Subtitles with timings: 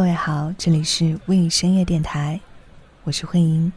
[0.00, 2.40] 各位好，这里是微深夜电台，
[3.04, 3.70] 我是慧英。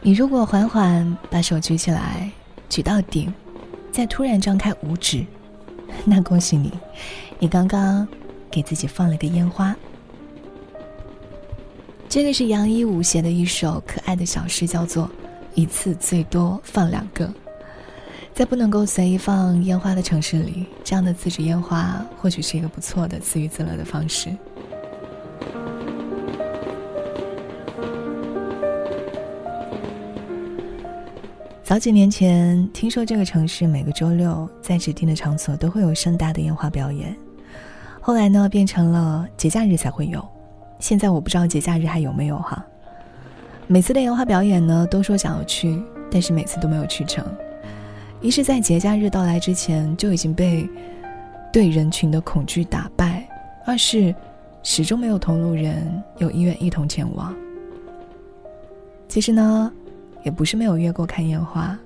[0.00, 2.30] 你如果缓缓把手举起来，
[2.68, 3.34] 举到顶，
[3.90, 5.26] 再突然张开五指，
[6.04, 6.72] 那恭喜你，
[7.40, 8.06] 你刚刚
[8.48, 9.74] 给自己放了个烟花。
[12.08, 15.10] 这个是杨一武写的一首可爱的小诗，叫做
[15.56, 17.28] “一次最多放两个”。
[18.34, 24.28] 在不能够随意放烟花的城市里，这样的自制烟花或许是一个不错的自娱自乐的方式。
[31.62, 37.16] 早几年前，听说这个城市每个周六在指定的场所都会有盛大的烟花表演，
[38.00, 40.26] 后来呢变成了节假日才会有。
[40.80, 42.66] 现在我不知道节假日还有没有哈。
[43.68, 47.24] 每次的烟花表演呢，都说想要去，但是每次都没有去成。
[48.20, 50.68] 一是在节假日到来之前就已经被
[51.52, 53.28] 对人群的恐惧打败，
[53.66, 54.14] 二是
[54.62, 57.34] 始终没有同路人有意愿一同前往。
[59.08, 59.70] 其实呢，
[60.22, 61.78] 也不是没有约过看烟花。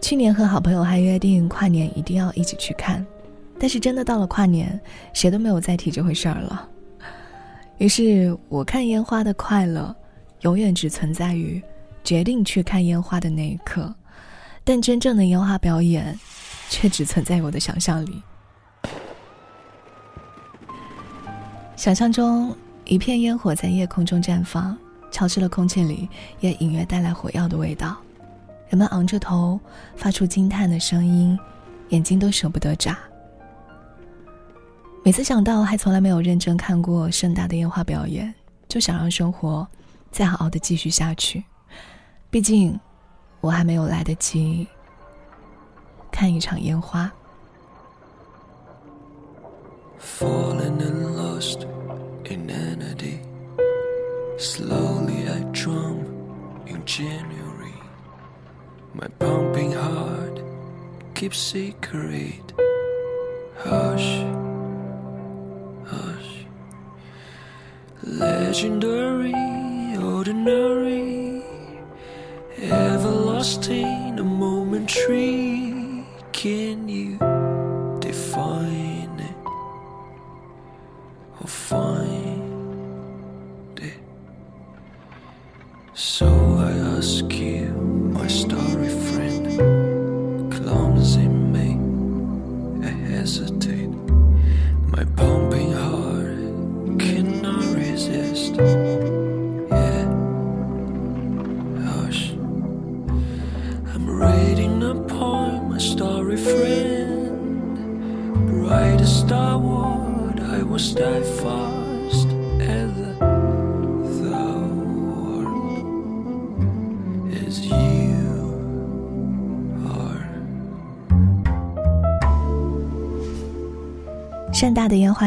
[0.00, 3.04] 去年和好朋友还约定跨年一定要一起去看，
[3.58, 4.80] 但是真的到了跨年，
[5.12, 6.68] 谁都没有再提这回事儿了。
[7.76, 9.94] 于是我看烟花的快乐，
[10.40, 11.62] 永远只存在于
[12.02, 13.94] 决定去看烟花的那一刻。
[14.68, 16.20] 但真正的烟花表演，
[16.68, 18.22] 却只存在我的想象里。
[21.74, 24.76] 想象中，一片烟火在夜空中绽放，
[25.10, 26.06] 潮湿的空气里
[26.40, 27.96] 也隐约带来火药的味道。
[28.68, 29.58] 人们昂着头，
[29.96, 31.38] 发出惊叹的声音，
[31.88, 32.98] 眼睛都舍不得眨。
[35.02, 38.34] 每次想到还从来没有认真看过盛大的烟花表演，
[38.68, 39.66] 就想让生活
[40.10, 41.42] 再好好的继续下去。
[42.28, 42.78] 毕竟。
[43.41, 44.67] 我还没有来得及
[46.11, 47.11] 看一场烟花。
[49.99, 51.65] Falling and lost
[52.25, 53.19] in entity.
[54.37, 56.05] Slowly I drum
[56.67, 57.73] in January.
[58.93, 60.41] My pumping heart
[61.15, 62.53] keeps secret.
[63.57, 64.23] Hush,
[65.85, 66.45] hush.
[68.03, 69.33] Legendary,
[69.97, 71.36] ordinary
[72.62, 76.04] ever lost in a momentary.
[76.32, 77.18] Can you
[78.00, 79.36] define it
[81.40, 82.18] or find
[83.80, 83.98] it?
[85.94, 86.26] So
[86.58, 87.66] I ask you,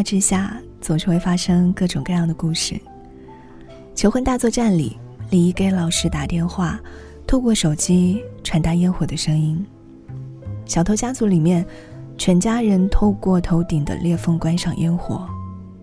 [0.02, 2.80] 之下，总是会发生各种各样的故事。
[3.94, 4.98] 求婚大作战里，
[5.30, 6.80] 李一给老师打电话，
[7.28, 9.64] 透过手机传达烟火的声音。
[10.66, 11.66] 小偷家族里面，
[12.18, 15.28] 全家人透过头顶的裂缝观赏烟火。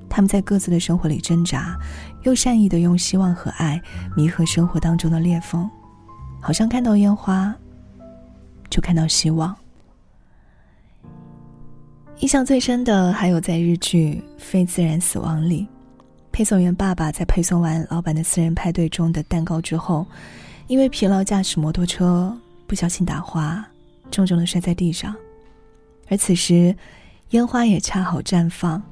[0.09, 1.77] 他们在各自的生活里挣扎，
[2.23, 3.81] 又善意的用希望和爱
[4.17, 5.69] 弥合生活当中的裂缝，
[6.41, 7.55] 好像看到烟花，
[8.71, 9.55] 就看到希望。
[12.21, 15.69] 印象最深的还有在日剧《非自然死亡》里，
[16.33, 20.05] 配送员爸爸在配送完老板的私人派对中的蛋糕之后，
[20.67, 22.37] 因为疲劳驾驶摩托车
[22.67, 23.65] 不小心打滑，
[24.11, 25.15] 重重的摔在地上，
[26.09, 26.75] 而此时
[27.31, 28.83] 烟花也恰好绽放。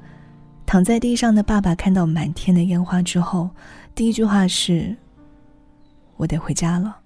[0.65, 3.51] 躺在地上的爸爸看到满天的烟花之后，
[3.95, 4.97] 第一句话是
[6.17, 6.97] ：“我得回家了。”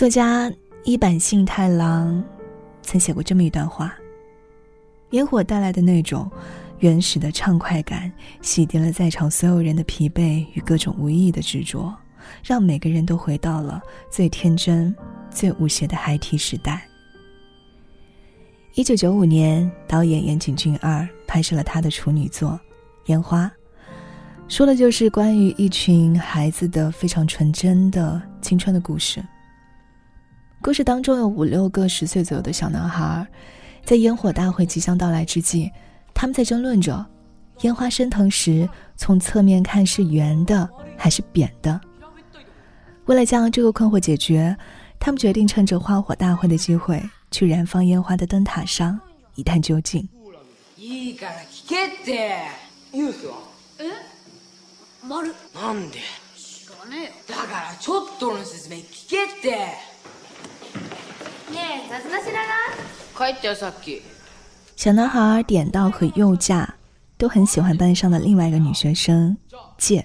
[0.00, 0.50] 作家
[0.82, 2.24] 一坂幸太郎
[2.80, 3.94] 曾写过这么一段话
[5.12, 6.26] ：“烟火带来的那种。”
[6.80, 8.10] 原始的畅快感
[8.40, 11.94] 洗涤了在场所有人的疲惫与各种无意义的执着，
[12.42, 14.96] 让每个人都回到了最天真、
[15.28, 16.82] 最无邪的孩提时代。
[18.72, 22.52] 一九九五年，导演岩井俊二拍摄了他的处女作
[23.10, 23.44] 《烟花》，
[24.48, 29.22] 说的就是关于一群孩子的非常纯真的青春的故事。
[30.61, 33.27] 故事当中有五六个十岁左右的小男孩，
[33.83, 35.71] 在烟火大会即将到来之际。
[36.13, 37.05] 他们在争论着，
[37.61, 40.67] 烟花升腾时从侧面看是圆的
[40.97, 41.79] 还是扁的。
[43.05, 44.57] 为了将这个困惑解决，
[44.99, 48.99] 他们决定趁着花火大会的机会，去燃放烟花的灯塔上
[49.35, 50.07] 一探究竟。
[50.77, 52.47] いいから聞けって
[52.93, 53.35] ユースは
[53.79, 53.91] え
[55.07, 55.99] 丸なんで
[56.35, 59.88] 知らねえよだからちょっとの説明聞けって
[64.76, 66.74] 小男孩点到和右架
[67.18, 69.36] 都很喜欢班上的另外一个女学生
[69.76, 70.04] 介。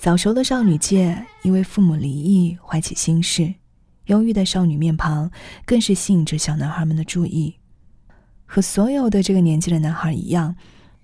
[0.00, 3.54] 早熟的少女介因为父母离异怀起心事，
[4.06, 5.30] 忧郁的少女面庞
[5.64, 7.56] 更是吸引着小男孩们的注意。
[8.46, 10.56] 和所有的这个年纪的男孩一样，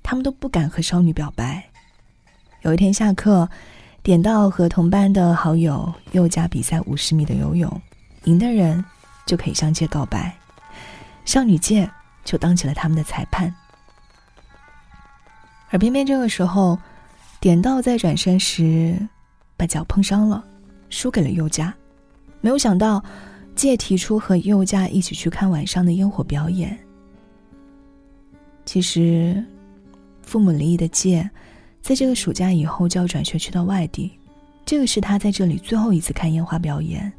[0.02, 1.70] 他们都不敢和少女表白。
[2.62, 3.48] 有一天下课，
[4.02, 7.80] 点到和同班的好友又加比赛五十米的游泳，
[8.24, 8.84] 赢的人
[9.26, 10.34] 就可以向介告白，
[11.24, 11.90] 少女介
[12.24, 13.54] 就当起了他们的裁判。
[15.70, 16.78] 而偏偏这个时候，
[17.38, 19.08] 点到在转身时
[19.56, 20.44] 把脚碰伤了，
[20.88, 21.72] 输给了佑佳。
[22.40, 23.02] 没有想到，
[23.54, 26.78] 介提出和佑佳一起去看晚上的烟火表演。
[28.64, 29.44] 其实，
[30.22, 31.28] 父母离异的介，
[31.80, 34.18] 在这个暑假以后就要转学去到外地，
[34.64, 37.12] 这个是他在这里最后一次看烟花表演，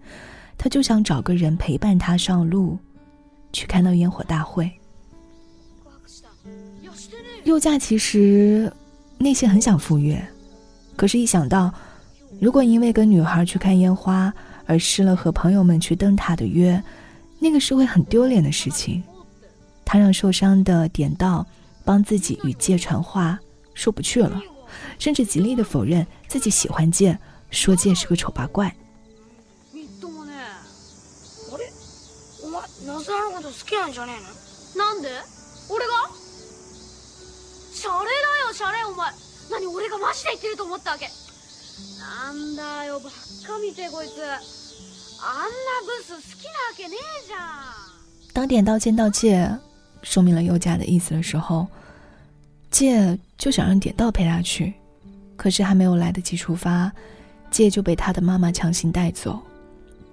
[0.63, 2.77] 他就想找个人陪伴他上路，
[3.51, 4.71] 去看到烟火大会。
[7.45, 8.71] 佑佳其实
[9.17, 10.23] 内心很想赴约，
[10.95, 11.73] 可是，一想到
[12.39, 14.31] 如果因为跟女孩去看烟花
[14.67, 16.79] 而失了和朋友们去灯塔的约，
[17.39, 19.03] 那个是会很丢脸的事情。
[19.83, 21.43] 他让受伤的点到
[21.83, 23.39] 帮自己与介传话，
[23.73, 24.39] 说不去了，
[24.99, 27.17] 甚至极力的否认自己喜欢介，
[27.49, 28.71] 说介是个丑八怪。
[33.00, 35.08] 前那須のこと好きなんじゃねえのなんで
[35.70, 35.92] 俺が
[37.72, 38.12] シャレだ
[38.48, 39.10] よシャレお前
[39.50, 41.08] 何俺がマジで言ってると思ったわけ
[42.00, 45.48] なんだよばっか見てこいつあんな
[45.86, 47.40] ブス好きなわけねえじゃん
[48.34, 49.58] 当点到见到介，
[50.02, 51.66] 说明了佑佳的意思的时候，
[52.70, 54.74] 介就想让点到陪他去，
[55.38, 56.92] 可是还没有来得及出发，
[57.50, 59.40] 介就被他的妈妈强行带走。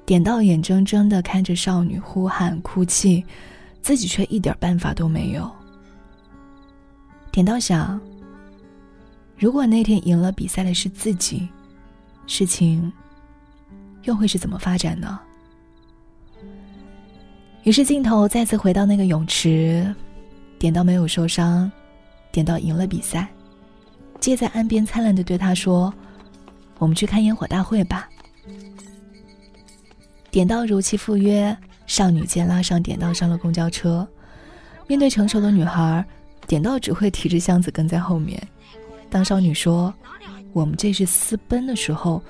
[0.09, 3.23] 点到眼睁睁的看着少女呼喊哭泣，
[3.83, 5.47] 自己却一点办法都没有。
[7.31, 8.01] 点到想，
[9.37, 11.47] 如果那天赢了比赛的是自己，
[12.27, 12.91] 事情
[14.05, 15.21] 又会是怎么发展呢？
[17.65, 19.95] 于是镜头再次回到那个泳池，
[20.59, 21.71] 点到没有受伤，
[22.33, 23.29] 点到赢了比赛。
[24.21, 25.93] 借在岸边灿烂的对他说
[26.81, 28.09] ：“我们去看烟火大会吧。”
[30.31, 34.07] 点到如期赴约，少女见拉上点到上了公交车。
[34.87, 36.05] 面对成熟的女孩，
[36.47, 38.41] 点到只会提着箱子跟在后面。
[39.11, 39.93] 当少女说
[40.53, 42.23] ：“我们这是私奔”的时候，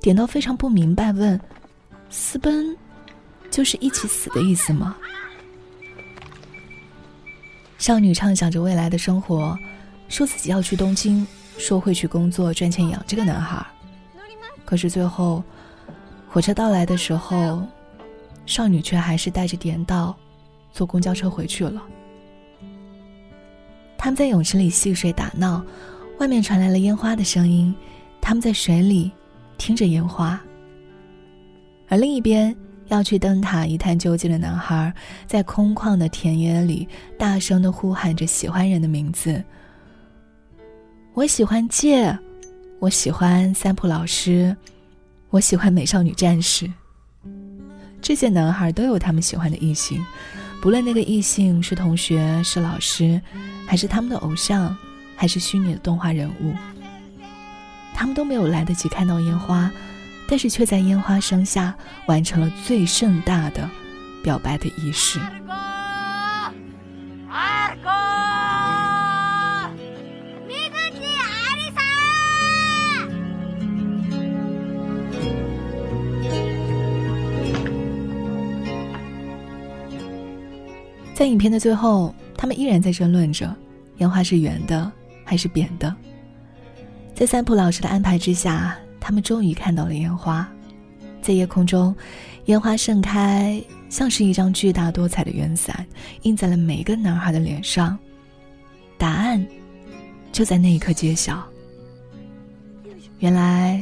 [0.00, 1.40] 点到非常不明白，问
[2.10, 2.76] ：“私奔？”
[3.50, 4.96] 就是一起死的意思吗？
[7.78, 9.56] 少女畅想着未来的生活，
[10.08, 11.26] 说自己要去东京，
[11.58, 13.64] 说会去工作赚钱养这个男孩。
[14.64, 15.44] 可是最后，
[16.36, 17.62] 火车到来的时候，
[18.44, 20.14] 少女却还是带着点到，
[20.70, 21.82] 坐公交车回去了。
[23.96, 25.64] 他们在泳池里戏水打闹，
[26.18, 27.74] 外面传来了烟花的声音，
[28.20, 29.10] 他们在水里
[29.56, 30.38] 听着烟花，
[31.88, 32.54] 而另一边。
[32.88, 34.92] 要去灯塔一探究竟的男孩，
[35.26, 36.86] 在空旷的田野里
[37.18, 39.42] 大声的呼喊着喜欢人的名字。
[41.14, 42.14] 我喜欢借，
[42.78, 44.54] 我喜欢三浦老师，
[45.36, 46.66] 我喜欢美少女战士。
[48.00, 50.02] 这些男孩都有他们喜欢的异性，
[50.62, 53.20] 不论那个异性是同学、是老师，
[53.66, 54.74] 还是他们的偶像，
[55.14, 56.54] 还是虚拟的动画人物。
[57.94, 59.70] 他们都没有来得及看到烟花。
[60.28, 61.72] 但是却在烟花声下
[62.06, 63.70] 完成了最盛大的
[64.24, 65.20] 表白的仪式。
[81.16, 83.56] 在影片的最后，他们依然在争论着，
[83.96, 84.92] 烟花是圆的
[85.24, 85.96] 还是扁的。
[87.14, 88.76] 在三浦老师的安排之下。
[88.98, 90.48] 他们终于看到了烟花，
[91.22, 91.94] 在夜空中，
[92.46, 95.86] 烟花盛开，像是一张巨大多彩的圆伞，
[96.22, 97.96] 印在了每个男孩的脸上。
[98.98, 99.46] 答案
[100.32, 101.40] 就在那一刻揭晓。
[103.20, 103.80] 原来，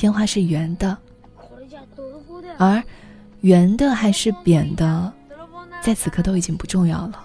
[0.00, 0.98] 烟花是圆的，
[2.58, 2.82] 而
[3.42, 5.12] 圆的还是扁的，
[5.82, 7.24] 在此刻都已经不重要了。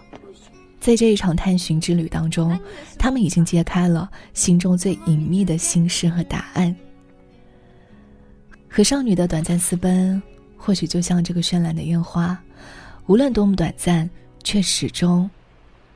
[0.80, 2.60] 在这一场探寻之旅当中，
[2.98, 6.76] 他们已经揭开了心中最隐秘的心事和答案。
[8.70, 10.22] 和少女的短暂私奔，
[10.58, 12.38] 或许就像这个绚烂的烟花，
[13.06, 14.10] 无论多么短暂，
[14.44, 15.30] 却始终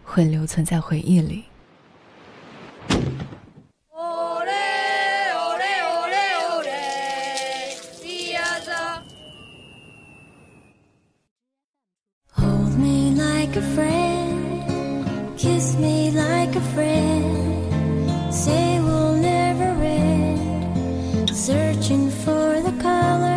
[0.03, 1.43] 会留存在回忆里。
[15.37, 18.33] kiss me like a friend.
[18.33, 23.30] Say we'll never end, searching for the color.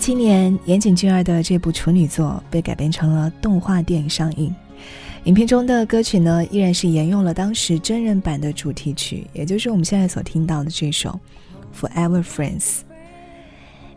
[0.00, 4.52] 今年，岩井俊二的这部处女作被改编成了动画电影上映。
[5.24, 11.18] 影片中的歌曲呢，依然是沿用了当时真人版的主题曲，也就是我们现在所听到的这首
[11.80, 12.60] 《Forever Friends》。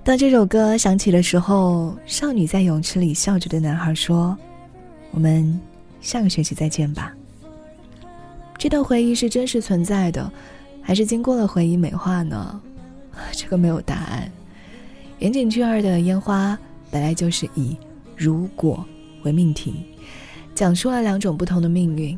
[0.03, 4.37] 当这首歌响起的时候，少女在泳池里笑着对男孩说
[5.11, 5.59] ：“我们
[5.99, 7.11] 下个学期再见吧。”
[8.57, 10.31] 这段回忆是真实存在的，
[10.81, 12.61] 还是经过了回忆美化呢？
[13.33, 14.31] 这个没有答案。
[15.21, 16.53] 岩井俊二的《烟花》
[16.89, 17.77] 本来就是以
[18.17, 18.83] “如果”
[19.21, 19.75] 为命题，
[20.55, 22.17] 讲述了两种不同的命运。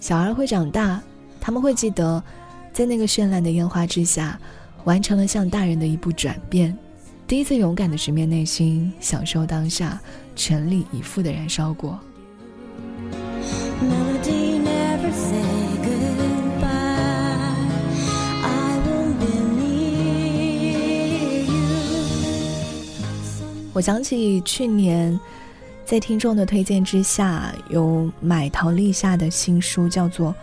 [0.00, 1.02] 小孩会长大，
[1.40, 2.22] 他们会记得，
[2.74, 4.38] 在那个绚烂的烟花之下，
[4.84, 6.76] 完成了向大人的一步转变，
[7.26, 9.98] 第一次勇敢的直面内心，享受当下，
[10.36, 11.98] 全力以赴的燃烧过。
[23.74, 25.18] 我想起去年，
[25.84, 30.30] 在听众的推荐之下，有买陶立夏的新书，叫做《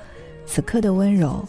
[0.45, 1.47] 此刻的温柔》，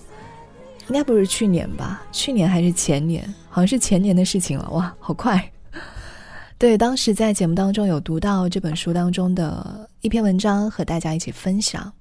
[0.87, 2.01] 应该不是去年吧？
[2.13, 3.23] 去年还是前年？
[3.49, 4.71] 好像是前年的事情了。
[4.71, 5.51] 哇，好快！
[6.57, 11.93] 对，当时在节目当中有读到这本书当中的一篇文章，和大家一起分享。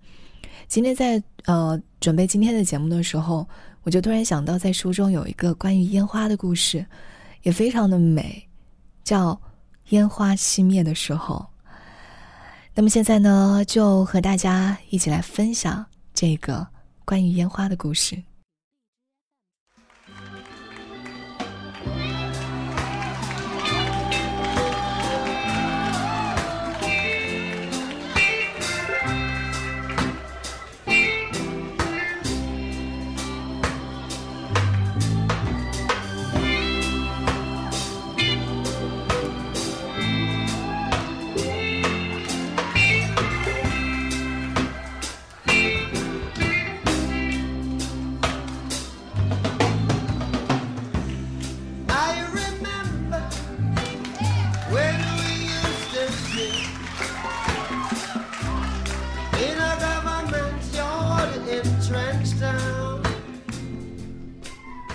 [0.67, 3.47] 今天在呃准备今天的节目的时候，
[3.81, 6.85] 我就突然想到，在书中有一个关于烟花的故事，
[7.41, 8.47] 也非常的美，
[9.03, 9.35] 叫。
[9.91, 11.45] 烟花熄灭的时候，
[12.73, 16.67] 那么现在呢，就和大家一起来分享这个
[17.05, 18.21] 关于烟花的故事。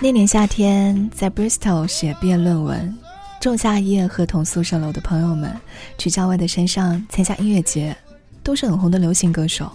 [0.07, 2.97] 那年夏天，在 Bristol 写毕业论文，
[3.41, 5.53] 仲夏夜和同宿舍楼的朋友们
[5.97, 7.93] 去郊外的山上参加音乐节，
[8.41, 9.69] 都是很红的流行歌手。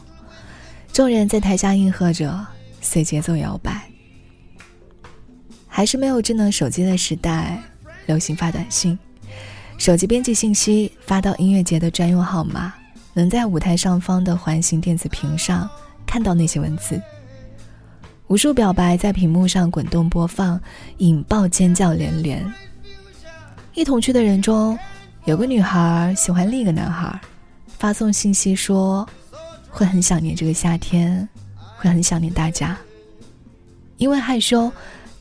[0.91, 2.47] 众人在台下应和着，
[2.81, 3.83] 随节奏摇摆。
[5.69, 7.63] 还是没有智能手机的时代，
[8.07, 8.99] 流行发短信，
[9.77, 12.73] 手机编辑信息发到音乐节的专用号码，
[13.13, 15.69] 能在舞台上方的环形电子屏上
[16.07, 16.99] 看到那些文字。
[18.33, 20.59] 无数表白在屏幕上滚动播放，
[20.97, 22.51] 引爆尖叫连连。
[23.75, 24.79] 一同去的人中，
[25.27, 27.21] 有个女孩喜欢另一个男孩，
[27.67, 29.07] 发送信息说
[29.69, 31.29] 会很想念这个夏天，
[31.77, 32.75] 会很想念大家。
[33.99, 34.73] 因为害羞，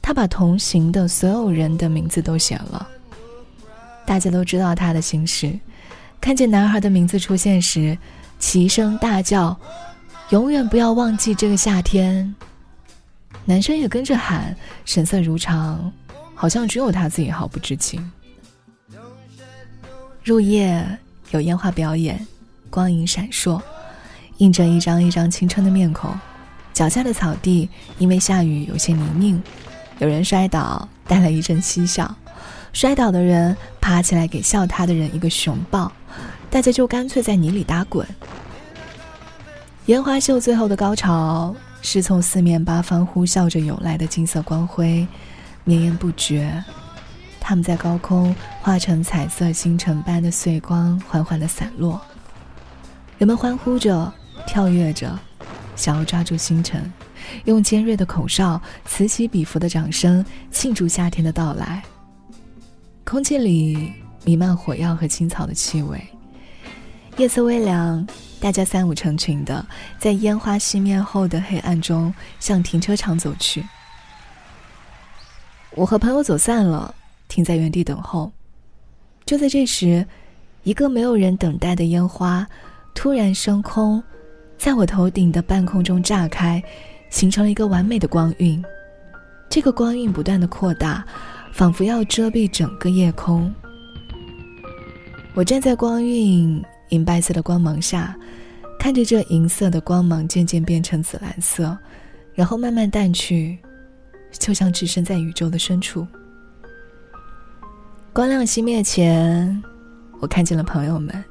[0.01, 2.87] 她把同行的所有人的名字都写了。
[4.05, 5.59] 大家都知道她的心事，
[6.21, 7.97] 看见男孩的名字出现时，
[8.39, 9.59] 齐声大叫
[10.31, 12.33] ：“永远不要忘记这个夏天。”
[13.45, 14.55] 男生也跟着喊，
[14.85, 15.91] 神色如常，
[16.35, 18.11] 好像只有他自己毫不知情。
[20.23, 20.85] 入夜
[21.31, 22.25] 有烟花表演，
[22.69, 23.59] 光影闪烁，
[24.37, 26.17] 映着一张一张青春的面孔。
[26.73, 29.41] 脚下的草地因为下雨有些泥泞，
[29.99, 32.15] 有人摔倒，带来一阵嬉笑。
[32.71, 35.91] 摔倒的人爬起来给笑他的人一个熊抱，
[36.49, 38.07] 大家就干脆在泥里打滚。
[39.87, 45.07] 烟花秀最后的高潮是从四面八方呼啸着涌来的金色光辉，
[45.63, 46.63] 绵延不绝。
[47.39, 51.99] 他们在高空化成彩色星辰般的碎光，缓缓的散落。
[53.17, 54.13] 人们欢呼着，
[54.45, 55.19] 跳跃着，
[55.75, 56.91] 想要抓住星辰，
[57.45, 61.83] 用尖锐的口哨、此起彼伏的掌声庆祝夏天的到来。
[63.03, 63.91] 空气里
[64.23, 66.01] 弥漫火药和青草的气味。
[67.17, 68.07] 夜色微凉，
[68.39, 69.65] 大家三五成群的
[69.99, 73.63] 在烟花熄灭后的黑暗中向停车场走去。
[75.75, 76.93] 我和朋友走散了。
[77.27, 78.29] 停在原地等候，
[79.25, 80.05] 就在这时，
[80.63, 82.45] 一个没有人等待的烟花
[82.93, 84.03] 突然升空，
[84.57, 86.61] 在我头顶的半空中炸开，
[87.09, 88.61] 形成了一个完美的光晕。
[89.49, 91.05] 这个光晕不断的扩大，
[91.53, 93.49] 仿佛要遮蔽整个夜空。
[95.33, 98.15] 我站在光晕银白色的光芒下，
[98.79, 101.77] 看着这银色的光芒渐渐变成紫蓝色，
[102.33, 103.57] 然后慢慢淡去，
[104.31, 106.07] 就像置身在宇宙的深处。
[108.13, 109.63] 光亮熄灭前，
[110.19, 111.23] 我看见了朋友们。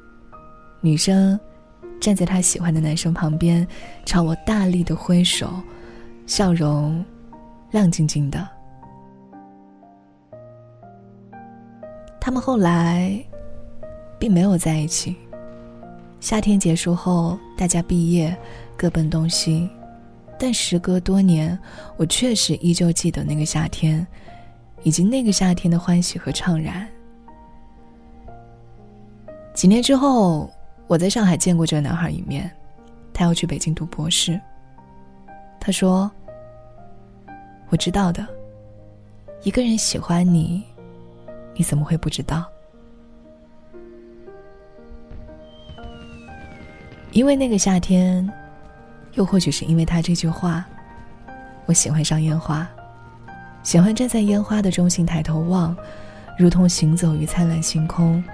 [0.80, 1.38] 女生
[2.00, 3.66] 站在她喜欢的男生旁边，
[4.06, 5.50] 朝我大力的挥手，
[6.26, 7.04] 笑容
[7.70, 8.48] 亮晶晶的。
[12.18, 13.22] 他们后来
[14.18, 15.14] 并没有在一起。
[16.20, 18.36] 夏天结束后，大家毕业，
[18.76, 19.68] 各奔东西。
[20.38, 21.58] 但时隔多年，
[21.96, 24.06] 我确实依旧记得那个夏天。
[24.82, 26.88] 以及那个夏天的欢喜和怅然。
[29.52, 30.50] 几年之后，
[30.86, 32.50] 我在上海见过这个男孩一面，
[33.12, 34.40] 他要去北京读博士。
[35.60, 36.10] 他说
[37.68, 38.26] ：“我知道的，
[39.42, 40.62] 一个人喜欢你，
[41.54, 42.50] 你怎么会不知道？
[47.12, 48.28] 因为那个夏天，
[49.14, 50.64] 又或许是因为他这句话，
[51.66, 52.66] 我喜欢上烟花。”
[53.62, 55.76] 喜欢站在烟花的中心抬头望，
[56.38, 58.24] 如同行走于灿烂星空。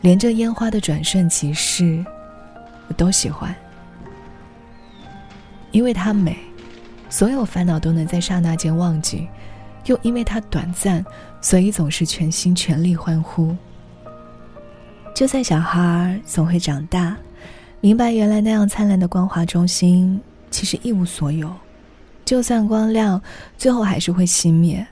[0.00, 2.04] 连着烟花的转瞬即逝，
[2.86, 3.52] 我都喜欢，
[5.72, 6.38] 因为它美，
[7.10, 9.26] 所有烦恼都能在刹那间忘记；
[9.86, 11.04] 又因为它短暂，
[11.40, 13.56] 所以总是全心全力欢呼。
[15.16, 17.16] 就算小孩总会长大，
[17.80, 21.54] 明白原来那样灿烂的光华中心其实一无所有。
[22.24, 23.22] 就算光亮，
[23.56, 24.86] 最后还是会熄灭，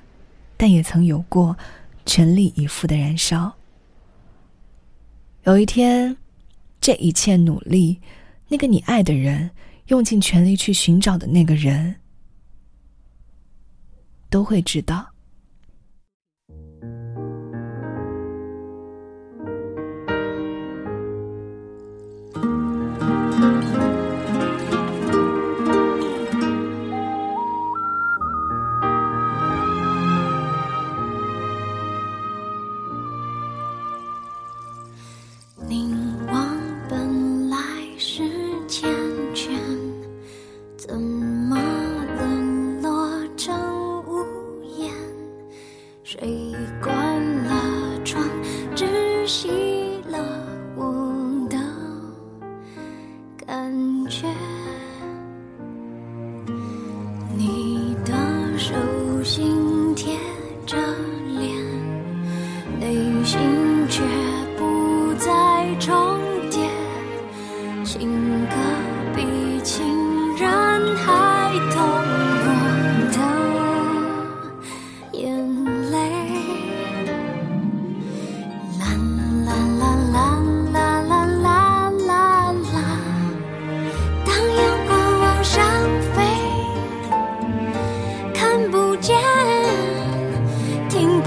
[0.56, 1.56] 但也曾有过
[2.06, 3.52] 全力以赴的燃烧。
[5.44, 6.16] 有一天，
[6.80, 8.00] 这一切努力，
[8.48, 9.50] 那个你爱的人，
[9.88, 11.96] 用尽全力去寻找的那个人，
[14.30, 15.06] 都会知道。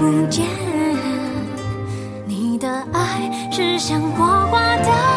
[0.00, 0.46] 不见。
[2.26, 5.09] 你的爱是像火花的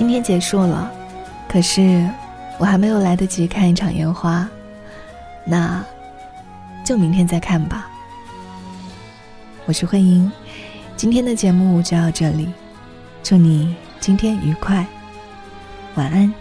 [0.00, 0.90] 今天结束了，
[1.46, 2.08] 可是
[2.56, 4.48] 我还没有来得及看一场烟花，
[5.44, 5.84] 那
[6.82, 7.86] 就明天再看吧。
[9.66, 10.32] 我是慧英，
[10.96, 12.50] 今天的节目就到这里，
[13.22, 14.86] 祝你今天愉快，
[15.96, 16.32] 晚安。